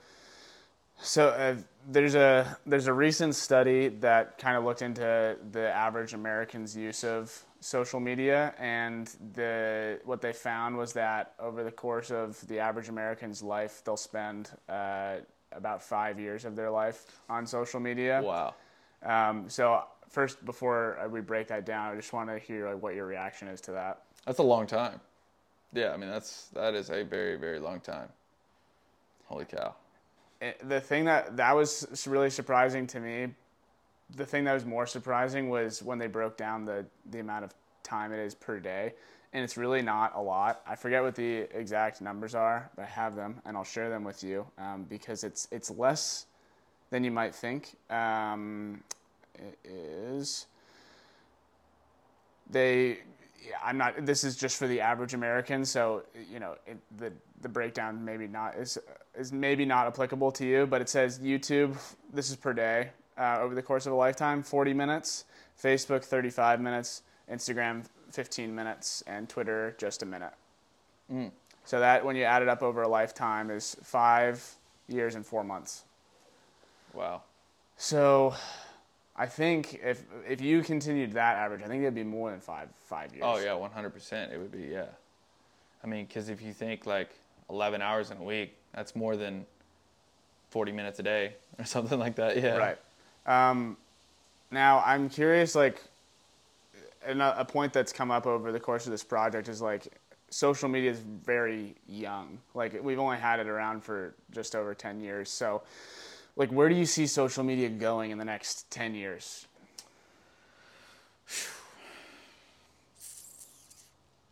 [1.02, 1.56] so uh,
[1.90, 7.04] there's a there's a recent study that kind of looked into the average American's use
[7.04, 12.60] of social media, and the what they found was that over the course of the
[12.60, 15.16] average American's life, they'll spend uh,
[15.52, 18.22] about five years of their life on social media.
[18.24, 18.56] Wow.
[19.04, 22.96] Um, so first, before we break that down, I just want to hear like what
[22.96, 24.04] your reaction is to that.
[24.26, 25.00] That's a long time.
[25.74, 28.10] Yeah, I mean that's that is a very very long time.
[29.26, 29.76] Holy cow.
[30.46, 33.34] It, the thing that that was really surprising to me,
[34.16, 37.54] the thing that was more surprising was when they broke down the the amount of
[37.82, 38.94] time it is per day,
[39.34, 40.62] and it's really not a lot.
[40.68, 44.04] I forget what the exact numbers are, but I have them and I'll share them
[44.04, 46.28] with you um, because it's it's less
[46.92, 47.76] than you might think.
[47.90, 48.84] Um,
[49.34, 50.46] it is
[52.50, 53.00] they
[53.64, 54.06] I'm not.
[54.06, 58.28] This is just for the average American, so you know it, the the breakdown maybe
[58.28, 58.78] not is
[59.18, 60.66] is maybe not applicable to you.
[60.66, 61.78] But it says YouTube.
[62.14, 65.26] This is per day uh, over the course of a lifetime, 40 minutes.
[65.62, 67.02] Facebook 35 minutes.
[67.32, 70.34] Instagram 15 minutes, and Twitter just a minute.
[71.12, 71.32] Mm.
[71.66, 74.56] So that when you add it up over a lifetime is five
[74.88, 75.84] years and four months.
[76.94, 77.24] Wow.
[77.78, 78.36] So
[79.18, 82.70] I think if if you continued that average, I think it'd be more than five
[82.86, 83.24] five years.
[83.26, 84.32] Oh yeah, one hundred percent.
[84.32, 84.86] It would be yeah.
[85.84, 87.10] I mean, because if you think like
[87.50, 89.46] eleven hours in a week, that's more than
[90.50, 92.42] forty minutes a day or something like that.
[92.42, 92.58] Yeah.
[92.58, 92.78] Right.
[93.26, 93.78] Um,
[94.52, 95.82] now I'm curious, like,
[97.08, 99.88] a point that's come up over the course of this project is like
[100.30, 102.40] social media is very young.
[102.54, 105.62] Like we've only had it around for just over ten years, so
[106.36, 109.48] like where do you see social media going in the next 10 years?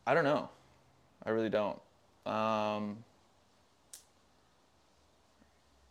[0.06, 0.50] I don't know.
[1.26, 1.80] I really don't.
[2.26, 2.98] Um,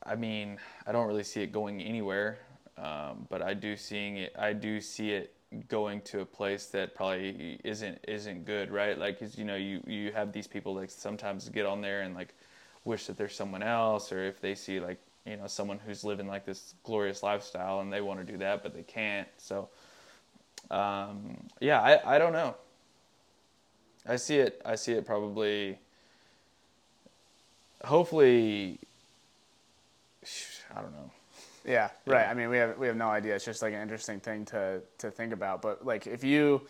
[0.04, 2.38] i mean i don't really see it going anywhere
[2.76, 5.32] um, but i do seeing it i do see it
[5.68, 8.98] going to a place that probably isn't isn't good right?
[8.98, 12.34] Like you know you you have these people like sometimes get on there and like
[12.84, 16.26] wish that there's someone else or if they see like you know someone who's living
[16.26, 19.28] like this glorious lifestyle and they want to do that but they can't.
[19.38, 19.68] So
[20.70, 22.56] um, yeah I, I don't know.
[24.06, 25.78] I see it i see it probably
[27.84, 28.78] hopefully
[30.74, 31.10] i don't know.
[31.64, 32.22] Yeah right.
[32.22, 32.30] Yeah.
[32.30, 33.34] i mean we have we have no idea.
[33.36, 35.62] It's just like an interesting thing to to think about.
[35.62, 36.62] But like if you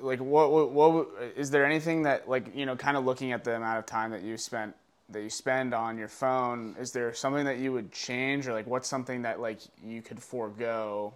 [0.00, 3.44] like what, what what is there anything that like you know kind of looking at
[3.44, 4.74] the amount of time that you spent
[5.12, 8.66] that you spend on your phone is there something that you would change or like
[8.66, 11.12] what's something that like you could forego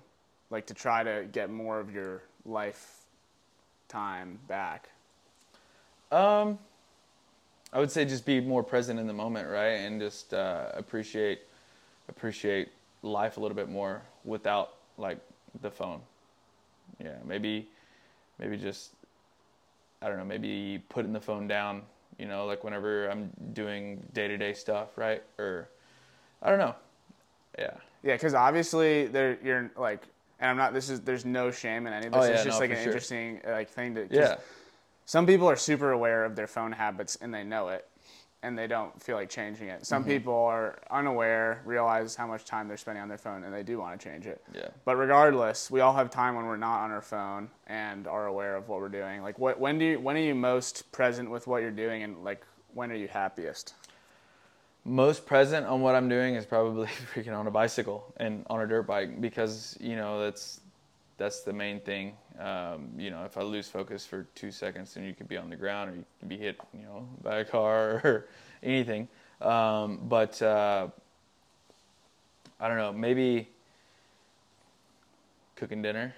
[0.50, 3.02] like to try to get more of your life
[3.88, 4.90] time back?
[6.12, 6.58] Um
[7.72, 9.74] i would say just be more present in the moment right?
[9.74, 11.40] And just uh, appreciate
[12.08, 12.68] appreciate
[13.02, 15.18] life a little bit more without like
[15.62, 16.00] the phone.
[17.00, 17.68] Yeah maybe
[18.38, 18.90] maybe just
[20.02, 21.82] i don't know maybe putting the phone down
[22.18, 25.22] you know, like whenever I'm doing day to day stuff, right?
[25.38, 25.68] Or
[26.42, 26.74] I don't know.
[27.58, 27.74] Yeah.
[28.02, 30.02] Yeah, because obviously there you're like,
[30.38, 30.74] and I'm not.
[30.74, 32.22] This is there's no shame in any of this.
[32.22, 32.86] Oh, yeah, it's just no, like an sure.
[32.86, 34.06] interesting like thing to.
[34.10, 34.36] Yeah.
[35.06, 37.86] Some people are super aware of their phone habits and they know it,
[38.46, 39.84] and they don't feel like changing it.
[39.84, 40.12] Some mm-hmm.
[40.12, 43.78] people are unaware, realize how much time they're spending on their phone, and they do
[43.78, 44.40] want to change it.
[44.54, 44.68] Yeah.
[44.84, 48.54] But regardless, we all have time when we're not on our phone and are aware
[48.54, 49.22] of what we're doing.
[49.22, 52.22] Like, what when do you when are you most present with what you're doing, and
[52.22, 53.74] like when are you happiest?
[54.84, 58.66] Most present on what I'm doing is probably freaking on a bicycle and on a
[58.66, 60.60] dirt bike because you know that's
[61.16, 62.14] that's the main thing.
[62.38, 65.48] Um, you know, if I lose focus for two seconds, then you could be on
[65.48, 68.28] the ground or you could be hit, you know, by a car or
[68.62, 69.08] anything.
[69.40, 70.88] Um, but uh,
[72.60, 73.48] I don't know, maybe
[75.56, 76.14] cooking dinner.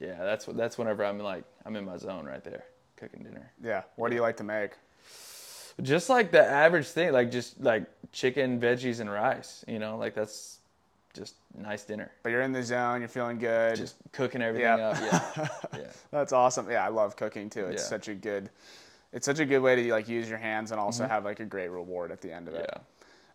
[0.00, 2.64] Yeah, that's that's whenever I'm like I'm in my zone right there,
[2.96, 3.50] cooking dinner.
[3.62, 3.82] Yeah.
[3.96, 4.72] What do you like to make?
[5.82, 9.64] Just like the average thing, like just like chicken, veggies, and rice.
[9.68, 10.58] You know, like that's
[11.14, 12.10] just nice dinner.
[12.22, 13.00] But you're in the zone.
[13.00, 13.76] You're feeling good.
[13.76, 14.88] Just cooking everything Yeah.
[14.88, 14.96] up.
[15.00, 15.48] Yeah,
[15.80, 15.86] yeah.
[16.10, 16.70] That's awesome.
[16.70, 17.66] Yeah, I love cooking too.
[17.66, 17.88] It's Yeah.
[17.88, 18.50] such a good,
[19.12, 21.44] it's such a good way to like use your hands and also have like a
[21.44, 22.68] great reward at the end of it.
[22.68, 22.82] Mm-hmm.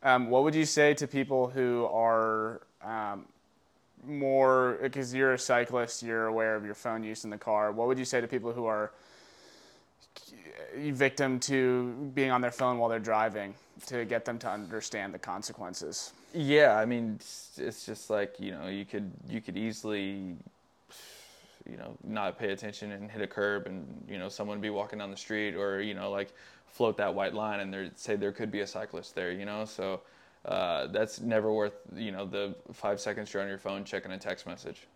[0.03, 0.15] Yeah.
[0.15, 3.25] Um, what would you say to people who are um,
[4.05, 7.71] more because you're a cyclist, you're aware of your phone use in the car.
[7.71, 8.91] What would you say to people who are
[10.75, 13.53] victim to being on their phone while they're driving
[13.87, 16.13] to get them to understand the consequences?
[16.33, 20.35] Yeah, I mean, it's, it's just like you know, you could you could easily,
[21.69, 24.99] you know, not pay attention and hit a curb, and you know, someone be walking
[24.99, 26.33] down the street, or you know, like
[26.67, 29.65] float that white line, and there say there could be a cyclist there, you know,
[29.65, 30.01] so
[30.45, 34.17] uh, that's never worth you know the five seconds you're on your phone checking a
[34.17, 34.87] text message.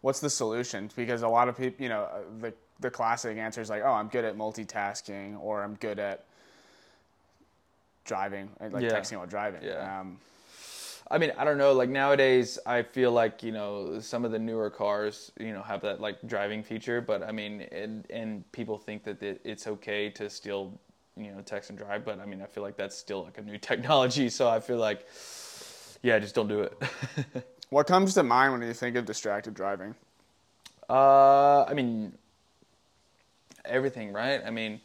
[0.00, 0.90] What's the solution?
[0.94, 3.92] Because a lot of people, you know, uh, the the classic answer is like, "Oh,
[3.92, 6.24] I'm good at multitasking," or "I'm good at
[8.08, 9.00] driving, like Yeah.
[9.00, 10.00] texting while driving." Yeah.
[10.00, 10.18] Um,
[11.10, 11.72] I mean, I don't know.
[11.72, 15.80] Like nowadays, I feel like you know some of the newer cars, you know, have
[15.82, 17.00] that like driving feature.
[17.00, 20.78] But I mean, and, and people think that it, it's okay to still,
[21.16, 22.04] you know, text and drive.
[22.04, 24.28] But I mean, I feel like that's still like a new technology.
[24.28, 25.06] So I feel like,
[26.02, 26.72] yeah, just don't do it.
[27.70, 29.94] what comes to mind when you think of distracted driving?
[30.90, 32.12] uh, I mean,
[33.64, 34.42] everything, right?
[34.44, 34.80] I mean,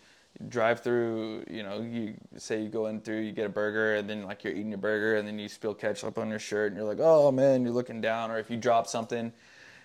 [0.48, 1.44] drive through.
[1.50, 4.44] You know, you say you go in through, you get a burger, and then like
[4.44, 7.00] you're eating your burger, and then you spill ketchup on your shirt, and you're like,
[7.02, 9.32] oh man, you're looking down, or if you drop something,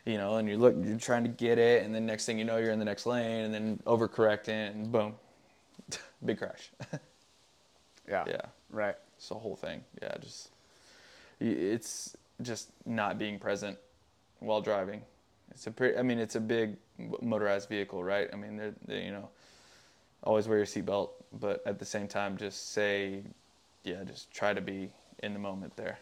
[0.05, 2.45] you know, and you look, you're trying to get it, and then next thing you
[2.45, 5.15] know, you're in the next lane, and then overcorrecting, and boom,
[6.25, 6.71] big crash.
[8.09, 8.25] Yeah.
[8.27, 8.95] yeah, Right.
[9.19, 9.85] it's the whole thing.
[10.01, 10.49] Yeah, just
[11.41, 13.77] it's just not being present
[14.41, 15.03] while driving.
[15.51, 15.99] It's a pretty.
[15.99, 16.77] I mean, it's a big
[17.21, 18.29] motorized vehicle, right?
[18.33, 19.29] I mean, they're, they you know,
[20.23, 23.23] always wear your seatbelt, but at the same time, just say,
[23.85, 24.91] yeah, just try to be
[25.23, 25.99] in the moment there.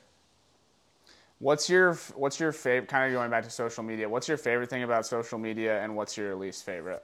[1.38, 2.88] What's your What's your favorite?
[2.88, 4.08] Kind of going back to social media.
[4.08, 7.02] What's your favorite thing about social media, and what's your least favorite?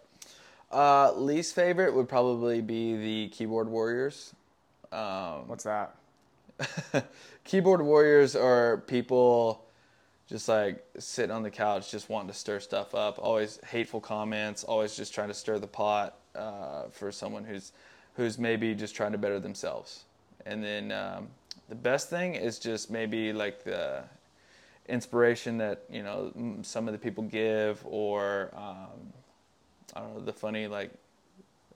[0.71, 4.35] Uh, least favorite would probably be the keyboard warriors.
[4.91, 5.97] Um, What's that?
[7.45, 9.65] keyboard warriors are people
[10.29, 14.63] just like sitting on the couch just wanting to stir stuff up always hateful comments
[14.65, 17.73] always just trying to stir the pot uh, for someone who's
[18.15, 20.05] who's maybe just trying to better themselves
[20.47, 21.29] and then um,
[21.69, 24.03] the best thing is just maybe like the
[24.89, 29.13] inspiration that you know some of the people give or um,
[29.95, 30.91] i don't know the funny like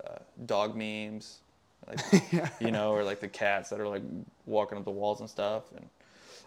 [0.04, 1.38] uh, dog memes
[1.86, 2.00] like
[2.60, 4.02] you know, or like the cats that are like
[4.44, 5.64] walking up the walls and stuff.
[5.74, 5.88] And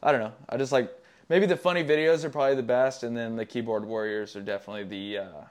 [0.03, 0.33] I don't know.
[0.49, 0.91] I just like
[1.29, 4.83] maybe the funny videos are probably the best, and then the keyboard warriors are definitely
[4.83, 5.41] the uh,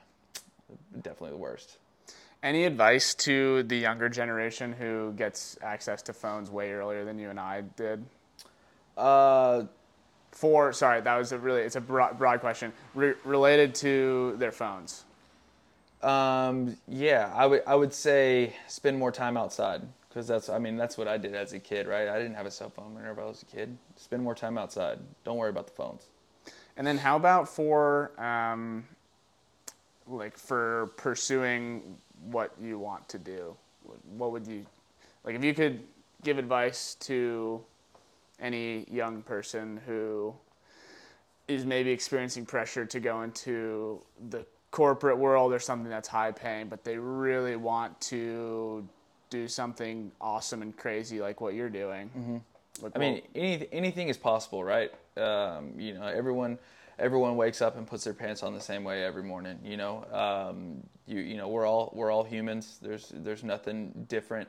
[1.03, 1.79] definitely the worst.
[2.43, 7.31] Any advice to the younger generation who gets access to phones way earlier than you
[7.31, 8.05] and I did?
[8.97, 9.65] Uh,
[10.31, 14.53] For sorry, that was a really it's a broad, broad question Re- related to their
[14.53, 15.05] phones.
[16.03, 20.77] um, yeah, I would I would say spend more time outside because that's I mean
[20.77, 22.07] that's what I did as a kid, right?
[22.09, 23.77] I didn't have a cell phone whenever I was a kid.
[23.97, 25.01] Spend more time outside.
[25.25, 26.07] Don't worry about the phones.
[26.77, 28.85] And then how about for um,
[30.07, 33.57] like for pursuing what you want to do?
[34.17, 34.67] What would you
[35.25, 35.81] like if you could
[36.23, 37.63] give advice to
[38.41, 40.35] any young person who
[41.49, 46.69] is maybe experiencing pressure to go into the corporate world or something that's high paying,
[46.69, 48.87] but they really want to
[49.31, 52.43] do something awesome and crazy like what you're doing.
[52.83, 54.93] Like, I mean, any, anything is possible, right?
[55.17, 56.59] Um, you know, everyone
[56.99, 59.59] everyone wakes up and puts their pants on the same way every morning.
[59.65, 62.79] You know, um, you you know, we're all we're all humans.
[62.83, 64.49] There's there's nothing different.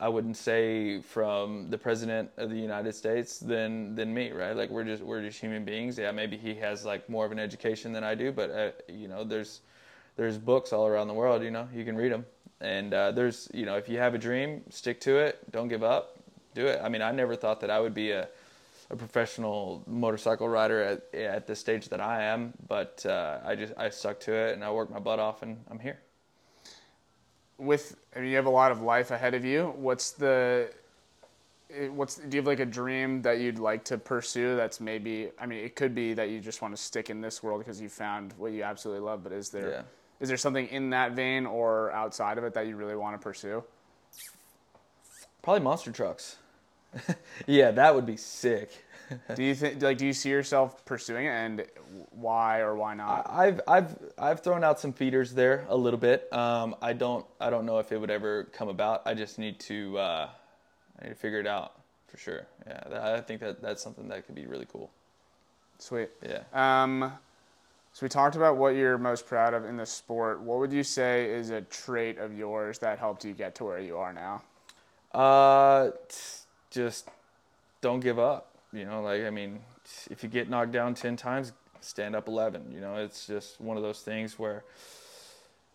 [0.00, 4.56] I wouldn't say from the president of the United States than than me, right?
[4.56, 5.98] Like we're just we're just human beings.
[5.98, 9.08] Yeah, maybe he has like more of an education than I do, but uh, you
[9.08, 9.60] know, there's
[10.16, 11.42] there's books all around the world.
[11.42, 12.26] You know, you can read them,
[12.60, 15.50] and uh, there's you know, if you have a dream, stick to it.
[15.52, 16.18] Don't give up.
[16.54, 16.80] Do it.
[16.82, 18.28] I mean, I never thought that I would be a
[18.92, 23.72] a professional motorcycle rider at at the stage that I am, but uh, I just
[23.76, 25.98] I stuck to it and I worked my butt off, and I'm here.
[27.58, 29.72] with I mean, you have a lot of life ahead of you.
[29.76, 30.70] What's the
[31.74, 34.56] eh, what's do you have like a dream that you'd like to pursue?
[34.56, 37.42] That's maybe I mean, it could be that you just want to stick in this
[37.42, 39.22] world because you found what you absolutely love.
[39.22, 39.82] But is there is Yeah.
[40.28, 43.64] there something in that vein or outside of it that you really want to pursue?
[45.42, 46.36] Probably monster trucks.
[47.46, 48.70] yeah, that would be sick.
[49.34, 51.66] do you think like do you see yourself pursuing it and
[52.10, 53.28] why or why not?
[53.28, 56.32] I've I've I've thrown out some feeders there a little bit.
[56.32, 59.02] Um, I don't I don't know if it would ever come about.
[59.06, 60.28] I just need to uh,
[61.00, 61.72] I need to figure it out
[62.08, 62.46] for sure.
[62.66, 64.90] Yeah, I think that that's something that could be really cool.
[65.78, 66.10] Sweet.
[66.22, 66.42] Yeah.
[66.52, 67.12] Um,
[67.92, 70.40] so we talked about what you're most proud of in the sport.
[70.40, 73.80] What would you say is a trait of yours that helped you get to where
[73.80, 74.42] you are now?
[75.12, 75.90] Uh,
[76.72, 77.08] just
[77.80, 78.48] don't give up.
[78.72, 79.60] You know, like I mean,
[80.10, 82.72] if you get knocked down ten times, stand up eleven.
[82.72, 84.64] You know, it's just one of those things where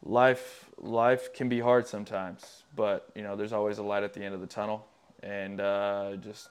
[0.04, 4.24] life life can be hard sometimes, but you know, there's always a light at the
[4.24, 4.86] end of the tunnel,
[5.22, 6.50] and uh, just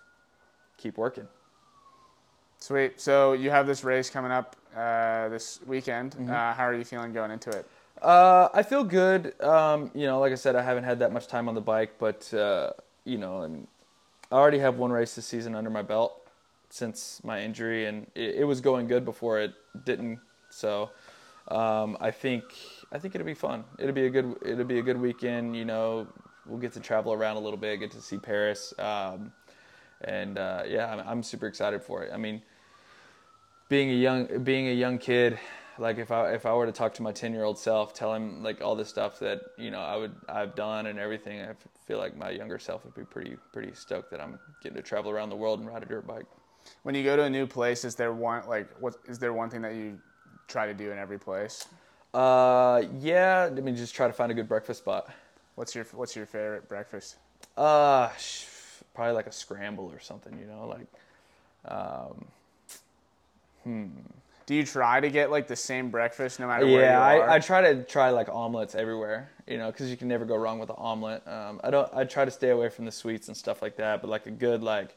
[0.79, 1.27] keep working.
[2.59, 3.01] Sweet.
[3.01, 6.13] So you have this race coming up uh, this weekend.
[6.13, 6.31] Mm-hmm.
[6.31, 7.67] Uh, how are you feeling going into it?
[8.01, 9.41] Uh, I feel good.
[9.43, 11.95] Um, you know, like I said, I haven't had that much time on the bike,
[11.99, 12.71] but uh,
[13.05, 13.67] you know, and
[14.31, 16.29] I already have one race this season under my belt
[16.71, 19.53] since my injury, and it, it was going good before it
[19.85, 20.19] didn't.
[20.51, 20.91] So
[21.49, 22.45] um, I think
[22.93, 23.65] I think it'll be fun.
[23.79, 25.57] It'll be a good it'll be a good weekend.
[25.57, 26.07] You know,
[26.45, 29.33] we'll get to travel around a little bit, get to see Paris, um,
[30.03, 32.13] and uh, yeah, I'm, I'm super excited for it.
[32.13, 32.43] I mean,
[33.69, 35.39] being a young being a young kid
[35.79, 38.15] like if I if I were to talk to my ten year old self, tell
[38.15, 41.53] him like all the stuff that you know I would I've done and everything, I
[41.87, 45.11] feel like my younger self would be pretty pretty stoked that I'm getting to travel
[45.11, 46.27] around the world and ride a dirt bike.
[46.83, 49.51] When you go to a new place, is there one like what is there one
[49.51, 49.99] thing that you
[50.49, 51.67] try to do in every place?
[52.15, 55.11] Uh, yeah, I mean just try to find a good breakfast spot.
[55.55, 57.17] What's your What's your favorite breakfast?
[57.57, 58.11] Uh,
[58.95, 60.39] probably like a scramble or something.
[60.39, 60.87] You know, like,
[61.73, 62.25] um,
[63.65, 63.89] hmm
[64.47, 67.29] do you try to get like the same breakfast no matter yeah, where you are?
[67.29, 70.37] I, I try to try like omelets everywhere, you know, because you can never go
[70.37, 71.27] wrong with an omelet.
[71.27, 71.93] Um, I don't.
[71.93, 74.31] I try to stay away from the sweets and stuff like that, but like a
[74.31, 74.97] good like,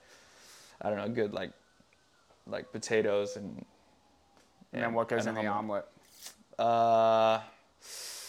[0.81, 1.51] I don't know, good like,
[2.47, 3.65] like potatoes and.
[4.71, 5.85] And, and what goes in the omelet?
[6.59, 7.39] Uh,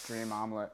[0.07, 0.71] dream omelet.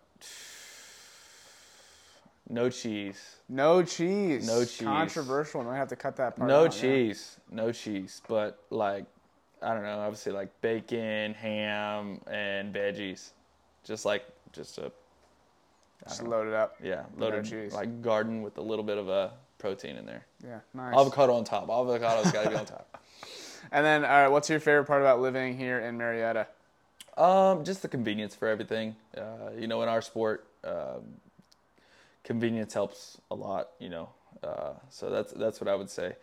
[2.49, 3.35] No cheese.
[3.49, 4.47] No cheese.
[4.47, 4.87] No cheese.
[4.87, 5.63] Controversial.
[5.63, 6.47] We have to cut that part.
[6.47, 7.37] No out, cheese.
[7.49, 7.55] Yeah.
[7.63, 8.21] No cheese.
[8.29, 9.05] But like
[9.61, 13.31] I don't know, obviously like bacon, ham, and veggies,
[13.83, 14.91] just like just a.
[16.07, 16.75] Just load it up.
[16.81, 17.73] Yeah, loaded no cheese.
[17.73, 20.25] like garden with a little bit of a protein in there.
[20.45, 20.95] Yeah, nice.
[20.95, 21.67] Avocado on top.
[21.69, 22.87] Avocado's got to be on top.
[23.69, 26.45] And then, all right, what's your favorite part about living here in Murrieta?
[27.17, 28.95] Um, just the convenience for everything.
[29.17, 31.01] Uh, you know, in our sport, um,
[32.23, 33.69] convenience helps a lot.
[33.79, 34.09] You know,
[34.41, 36.15] uh, so that's that's what I would say.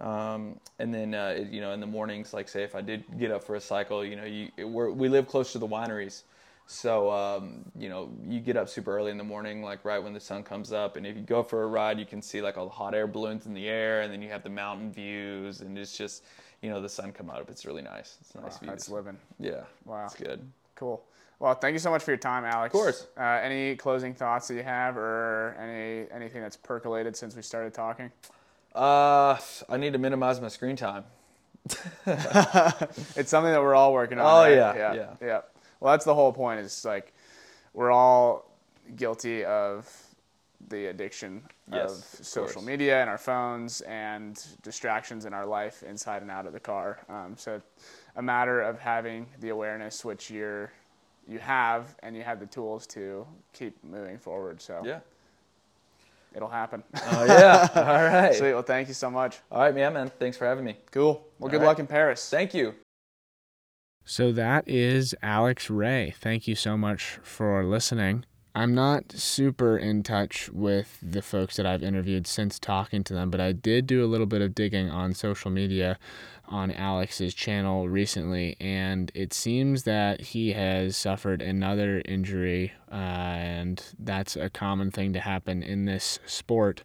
[0.00, 3.30] Um, and then uh, you know in the mornings, like say if I did get
[3.30, 6.22] up for a cycle, you know you we live close to the wineries,
[6.66, 10.14] so um, you know you get up super early in the morning, like right when
[10.14, 12.56] the sun comes up, and if you go for a ride, you can see like
[12.56, 15.60] all the hot air balloons in the air, and then you have the mountain views,
[15.60, 16.24] and it's just
[16.62, 17.46] you know the sun come out.
[17.50, 18.16] It's really nice.
[18.22, 18.70] It's nice wow, views.
[18.70, 19.18] That's living.
[19.38, 19.62] Yeah.
[19.84, 20.06] Wow.
[20.06, 20.40] It's good.
[20.76, 21.04] Cool.
[21.40, 22.74] Well, thank you so much for your time, Alex.
[22.74, 23.06] Of course.
[23.18, 27.74] Uh, any closing thoughts that you have, or any anything that's percolated since we started
[27.74, 28.10] talking?
[28.74, 29.36] Uh,
[29.68, 31.04] I need to minimize my screen time.
[32.06, 34.24] it's something that we're all working on.
[34.24, 34.54] Oh right?
[34.54, 35.40] yeah, yeah, yeah, yeah.
[35.80, 36.60] Well, that's the whole point.
[36.60, 37.12] Is like
[37.74, 38.50] we're all
[38.96, 39.90] guilty of
[40.68, 46.22] the addiction yes, of social media and our phones and distractions in our life inside
[46.22, 47.00] and out of the car.
[47.08, 47.60] Um, so,
[48.16, 50.72] a matter of having the awareness, which you're
[51.28, 54.60] you have, and you have the tools to keep moving forward.
[54.60, 55.00] So yeah
[56.34, 56.82] it'll happen.
[56.94, 57.68] Oh yeah.
[57.74, 58.34] All right.
[58.34, 58.52] Sweet.
[58.52, 59.38] Well, thank you so much.
[59.50, 60.10] All right, man, man.
[60.18, 60.76] Thanks for having me.
[60.90, 61.26] Cool.
[61.38, 62.28] Well, good luck in Paris.
[62.28, 62.74] Thank you.
[64.04, 66.14] So that is Alex Ray.
[66.18, 68.24] Thank you so much for listening.
[68.54, 73.30] I'm not super in touch with the folks that I've interviewed since talking to them,
[73.30, 75.98] but I did do a little bit of digging on social media
[76.48, 83.84] on Alex's channel recently, and it seems that he has suffered another injury, uh, and
[84.00, 86.82] that's a common thing to happen in this sport.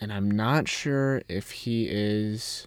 [0.00, 2.66] And I'm not sure if he is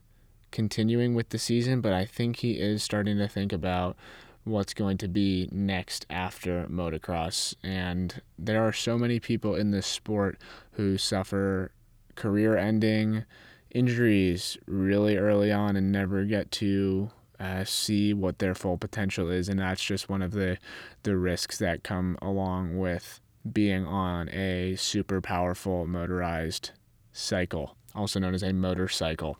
[0.51, 3.97] continuing with the season, but I think he is starting to think about
[4.46, 7.56] what's going to be next after motocross.
[7.64, 10.38] And there are so many people in this sport
[10.74, 11.72] who suffer
[12.16, 13.26] career ending
[13.72, 19.50] injuries really early on and never get to uh, see what their full potential is.
[19.50, 20.58] And that's just one of the,
[21.04, 23.20] the risks that come along with
[23.52, 26.72] being on a super powerful motorized
[27.12, 29.38] cycle, also known as a motorcycle.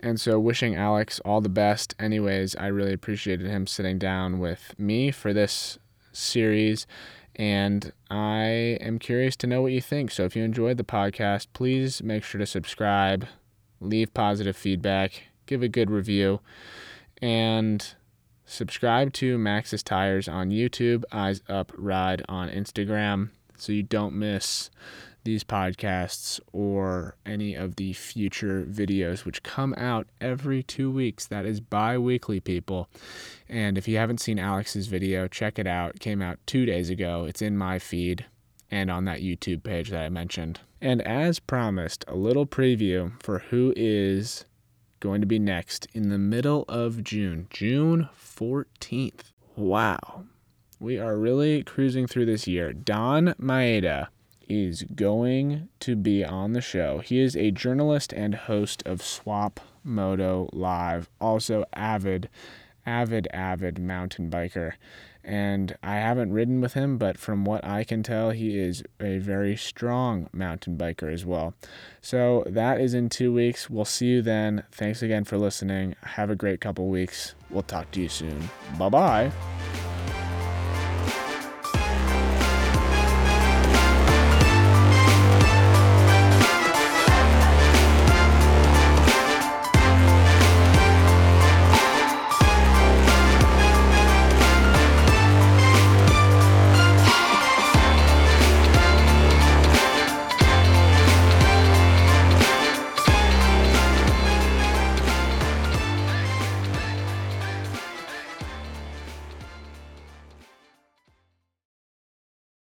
[0.00, 1.94] And so, wishing Alex all the best.
[1.98, 5.78] Anyways, I really appreciated him sitting down with me for this
[6.12, 6.86] series.
[7.36, 10.10] And I am curious to know what you think.
[10.10, 13.26] So if you enjoyed the podcast, please make sure to subscribe,
[13.80, 16.40] leave positive feedback, give a good review,
[17.20, 17.94] and
[18.46, 24.70] subscribe to Maxxis Tires on YouTube, Eyes Up Ride on Instagram, so you don't miss
[25.24, 31.26] these podcasts or any of the future videos which come out every two weeks.
[31.26, 32.88] That is bi weekly, people.
[33.48, 35.96] And if you haven't seen Alex's video, check it out.
[35.96, 37.24] It came out two days ago.
[37.24, 38.26] It's in my feed
[38.70, 40.60] and on that YouTube page that I mentioned.
[40.80, 44.44] And as promised, a little preview for who is
[45.00, 49.32] going to be next in the middle of June, June 14th.
[49.56, 50.24] Wow.
[50.80, 52.72] We are really cruising through this year.
[52.72, 54.08] Donn Maeda
[54.48, 56.98] is going to be on the show.
[56.98, 62.28] He is a journalist and host of Swap Moto Live, also avid,
[62.86, 64.72] avid, avid mountain biker.
[65.22, 69.18] And I haven't ridden with him, but from what I can tell, he is a
[69.18, 71.54] very strong mountain biker as well.
[72.02, 73.70] So that is in two weeks.
[73.70, 74.64] We'll see you then.
[74.70, 75.96] Thanks again for listening.
[76.02, 77.34] Have a great couple weeks.
[77.48, 78.50] We'll talk to you soon.
[78.78, 79.32] Bye bye.